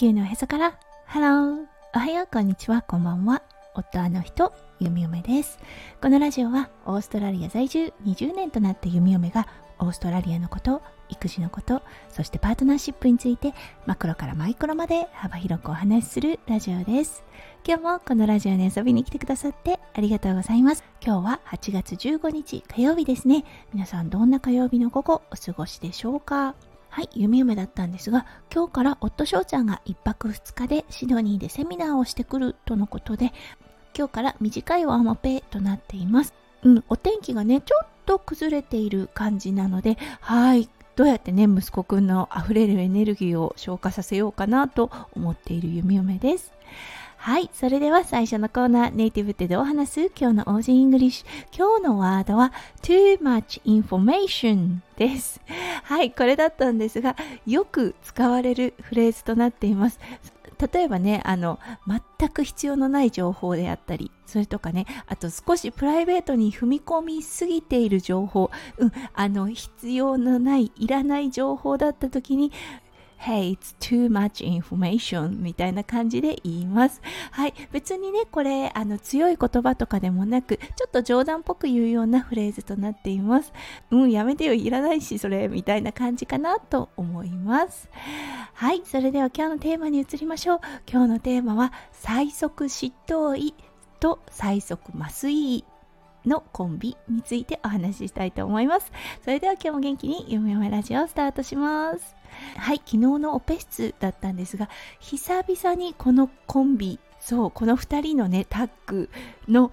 [0.00, 0.78] 地球のへそから。
[1.04, 2.28] ハローおはよう。
[2.32, 2.80] こんにちは。
[2.80, 3.42] こんばんは。
[3.74, 4.50] 夫あの人。
[4.78, 5.58] ゆみよめです。
[6.00, 7.92] このラジオはオーストラリア在住。
[8.06, 9.46] 20年となったゆみよめが
[9.78, 13.52] オーストラリアのこと育児のことそしてパートナーシップについて
[13.84, 17.22] マクロからマイクロまで幅広くお話しするラジオです。
[17.68, 20.82] 今日もこのラジオに遊びに来てくださってありがとうございます。
[21.04, 23.44] 今日は8月15日火曜日ですね。
[23.74, 26.54] 皆さんどんな火曜日の午後お過ごしでしょうか？
[26.90, 33.32] はい、弓嫁だったんですが、今日から夫翔ちゃんが1泊2日でシドニーでセミナーをしてくるとのことで、
[33.96, 36.34] 今日から短いワンオペとなっています。
[36.62, 46.52] うん、お天気がね、ちょっと崩れている感じなので、はい、どうやってね、息子くんの溢れるエネルギーを消化させようかなと思っている弓嫁です。
[47.22, 47.50] はい。
[47.52, 50.00] それでは最初のコーナー、ネイティブってどう話す？
[50.18, 51.54] 今日の Aussie English。
[51.54, 55.38] 今日のワードは too much information です。
[55.82, 56.12] はい。
[56.12, 57.16] これだったんですが、
[57.46, 60.00] よく使われるフレーズとなっています。
[60.72, 61.58] 例えばね、あの、
[62.18, 72.50] 全く必要のない情報であったり、それとかね、あと少しプライベートに踏み込みすぎている情報、うん、あの、必要のない、いらない情報だった時に、
[73.22, 77.02] Hey, it's too much information みたいな感じで言います。
[77.32, 77.54] はい。
[77.70, 83.52] 別にね、これ、あの、強い言葉とかでもなく、ちょっと冗談っぽく言うようなフレーズとなっています。
[83.90, 87.90] うん、やめてよ、いらないし、それ、みたいな感じかなと思います。
[88.54, 88.80] はい。
[88.86, 90.60] それでは今日のテーマに移りましょう。
[90.90, 93.54] 今日のテーマは、最速執刀医
[94.00, 95.64] と最速麻酔医
[96.26, 98.92] のコンビについてお話ししたいと思います。
[99.22, 102.16] それでは今日も元気に読み読めラジオをスタートします。
[102.56, 109.10] はい、昨日のオペ室だったんですが、久々にこのコンビ、そう、この2人のね、タッグ
[109.48, 109.70] の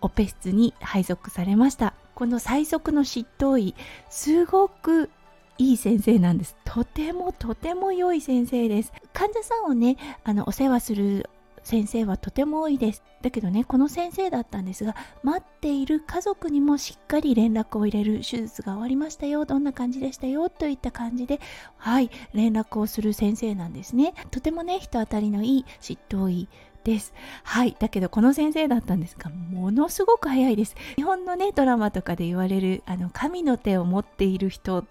[0.00, 1.94] オペ室に配属されました。
[2.14, 3.74] この最速の執刀医、
[4.08, 5.10] すごく
[5.58, 6.56] いい先生なんです。
[6.64, 8.92] とてもとても良い先生です。
[9.12, 11.30] 患者さんをね、あの、お世話する
[11.64, 13.02] 先生はとても多いです。
[13.22, 21.40] だけどね、この先生だったんですが、待っている家族にもしっかり連絡を入れる手術が終わりましたよ、どんな感じでしたよ、といった感じで、
[21.76, 24.14] はい、連絡をする先生なんですね。
[24.30, 26.48] とてもね、人当たりのいい執刀医
[26.84, 27.14] です。
[27.42, 27.74] はい。
[27.78, 30.76] だけど、この先生だったんですが、ものすごく早いです。
[30.96, 34.84] 日本のね、ドラマとかで言われる、あの、神の手を持っている人、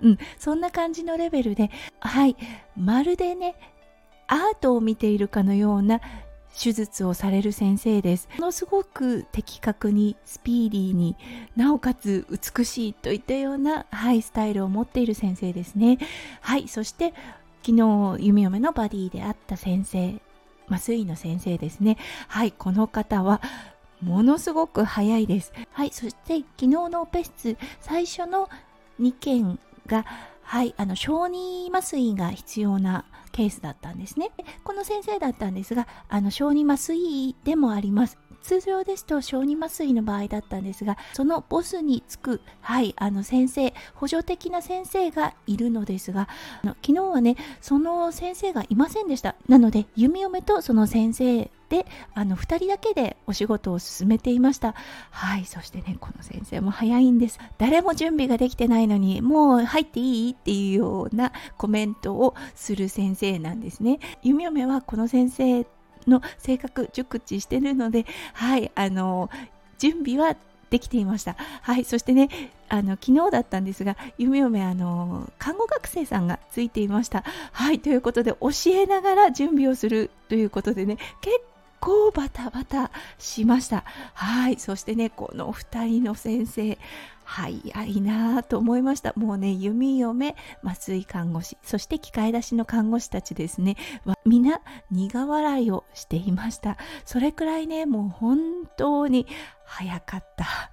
[0.00, 2.36] うん、そんな感じのレベルで、はい。
[2.76, 3.56] まるでね、
[4.30, 6.00] アートを見ているかのような
[6.56, 8.28] 手術をされる先生です。
[8.38, 11.16] ものすごく的確にスピーディーに
[11.56, 15.98] なおかつ美しいといったような、はい、スタイルを持っている先生ですね。
[16.40, 17.12] はい、そして
[17.62, 20.14] 昨日弓嫁のバディであった先生
[20.68, 21.98] 麻酔の先生ですね。
[22.28, 23.42] はい、この方は
[24.00, 25.52] ものすごく早いです。
[25.72, 28.48] はい、そして昨日のオペ室最初の
[29.00, 30.04] 2件が
[30.50, 34.30] はい、あの小児麻酔が必要なケースだったんですね。
[34.64, 38.18] この先生だったんですが、あの小児麻酔でもあります。
[38.42, 46.28] 通常ですと小児麻酔の場合だったんですが、そのボスにつく、はい、あの先生、補助的な先生がいるのですが、
[46.62, 49.36] あの昨日はね、その先生がいませんでした。
[49.48, 54.74] なので、弓嫁とその先生で、あの2人だけでお仕事を進めていました。
[55.10, 57.38] はい、そしてね、この先生も早いんです。
[57.58, 60.32] 誰も準備ができてないのに、もう入っていい？
[60.32, 64.00] っていうようなコメントをする先生なんですね。
[64.22, 65.66] 弓嫁はこの先生
[66.06, 69.30] の性格熟知してるので、はい、あの、
[69.78, 70.36] 準備は
[70.70, 71.36] できていました。
[71.62, 72.28] はい、そしてね、
[72.68, 77.24] あの昨日だったんですが、夢嫁あの看護学生さんがついていました。
[77.52, 81.36] はい、ということで教えながら準備をするということでね、結
[81.80, 83.84] 構バタバタしました。
[84.14, 86.78] はい、そしてね、この2人の先生、
[87.30, 89.12] 早いなと思いました。
[89.14, 93.76] もうね、弓嫁、麻酔看護師、そして機械出しの看護師たちですね、
[94.26, 94.60] みんな
[94.90, 96.76] 苦笑いをしていました。
[97.04, 99.28] それくらいね、もう本当に
[99.64, 100.72] 早かった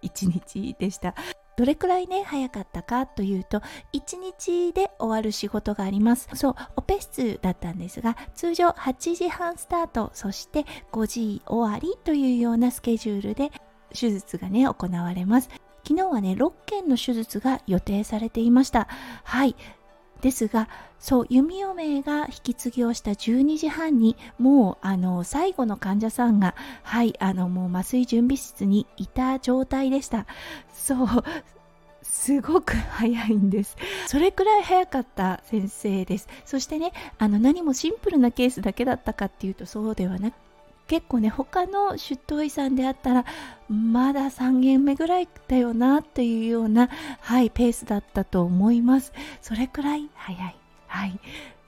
[0.00, 1.16] 一日でした。
[1.56, 3.58] どれくらいね、早かったかというと、
[3.92, 6.28] 1日で終わる仕事があります。
[6.34, 13.50] そう、オペ室だったんですが、通常8時半スタート、そして5時終わりというようなスケジュールで
[13.92, 15.50] 手術がね、行われます。
[15.88, 18.88] 昨日はね、6件の手術が予定されていました。
[19.24, 19.56] はい。
[20.20, 20.68] ですが、
[20.98, 30.26] そう、弓嫁が引き継ぎをした12時半に、もう、あの、最後の患者さんが、はい、あの、もう麻酔準備室にいた状態でした。
[30.74, 31.08] そう、
[32.02, 33.74] すごく早いんです。
[34.08, 36.28] それくらい早かった先生です。
[36.44, 40.34] そしてね、あの何もシンプルなケースだけだったかっていうとそうではなく
[40.88, 43.24] 結構ね他の出頭医さんであったら
[43.68, 46.88] まだ3件目ぐらいだよなっていうような
[47.20, 49.12] はいペースだったと思います。
[49.40, 50.56] それくらい早い。
[50.88, 51.20] はい。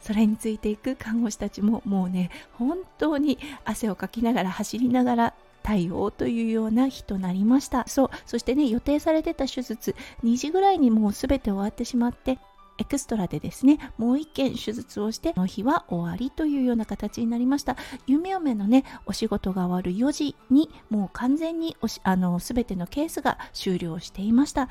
[0.00, 7.86] それについていく看護師たちももうね本当に汗をかきながら走りながら対応というような日となりました。
[7.88, 8.10] そう。
[8.24, 12.38] そしてね予定されてた手術2時ぐらいにもう全て終わってしまって
[12.78, 17.76] エクストラでですねもう1件手術をしてこの日は終わりというような形になりました。
[18.06, 24.68] 夢嫁のねお仕事が終わる4時にもう完全におしあの全てのケースが終了していました。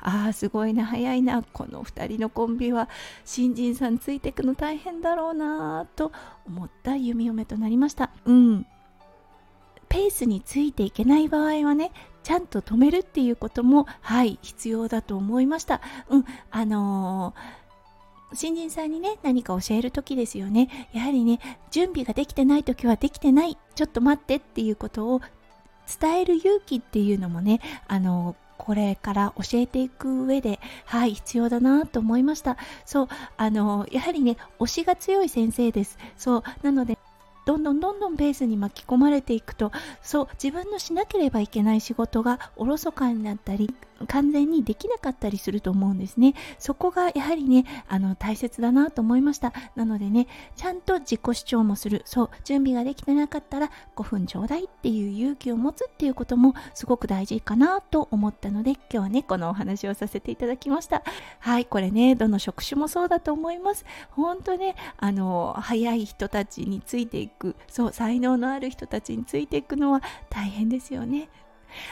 [0.00, 1.42] あーすごいな早いな。
[1.42, 2.88] この2人のコンビは
[3.24, 6.12] 新人さんついていくの大変だろうなと
[6.46, 8.10] 思った弓嫁となりました。
[8.24, 8.66] うん。
[9.90, 11.92] ペースについていけない場合はね
[12.22, 17.60] ちゃんと止めるっていうこともはい必要だと思いましたうんあのー
[18.32, 21.40] 新人さんにね何か教える時ですよねやはりね
[21.72, 25.20] 準備ができてない時はできてないちょっと待ってっていうことを
[26.00, 32.58] 伝える勇気っていうのもねあのこれから教えていく上で、はい、必要だなと思いました。
[32.84, 33.08] そう、
[33.38, 35.98] あの、やはりね、推しが強い先生です。
[36.18, 36.98] そう、なので、
[37.50, 43.74] どんどんどんどんベースに巻き込まれていくとそう自分のしなければいけない仕事がおろそかになったり
[44.06, 46.34] 完全にできなかったりすると思うんですね。
[46.58, 49.52] そこがやはりねあの大切だなと思いました。
[49.76, 50.26] なのでね
[50.56, 52.02] ちゃんと自己主張もする。
[52.04, 61.02] そう準備ができてなかったら5分ちょうだいっていう勇気を持つっていうこともすごく大事かなと思ったので今日はねこのお話をさせていただきました。
[61.38, 63.84] はいこれねどの職種もそうだと思います。
[64.10, 67.56] 本当ねあの早い人たちについていく。
[67.68, 71.28] そう才能のある人たちについていくのは大変ですよね。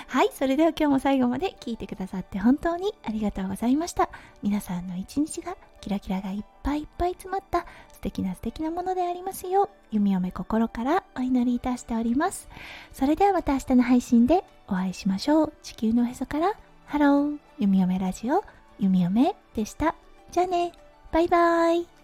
[0.09, 4.09] はいそれでは今日も最後まで聞いてくださって本当にありがとうございました。
[4.43, 12.49] 皆さんの一日がキラキラがいっぱいいっぱい詰まった素敵な素敵なものでありますよう弓嫁心からお祈りいたしております。
[12.93, 15.53] それではまた明日の配信でお会いしましょう。
[15.63, 16.55] 地球のへそから。
[16.87, 17.39] ハロー。
[17.59, 18.45] 弓嫁ラジオ。
[18.79, 19.95] 弓嫁でした。
[20.31, 20.73] じゃあね。
[21.11, 21.98] バイバイ。